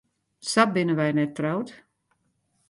[0.51, 1.67] Sa binne wy net troud.